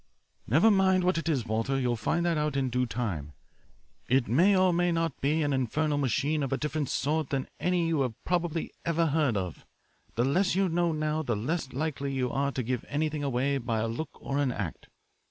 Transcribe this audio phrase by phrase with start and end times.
[0.47, 1.79] "Never mind what it is, Walter.
[1.79, 3.33] You'll find that out in due time.
[4.09, 7.47] It may or it may not be an infernal machine of a different sort than
[7.59, 9.63] any you have probably ever heard of.
[10.15, 13.77] The less you know now the less likely you are to give anything away by
[13.77, 14.87] a look or an act.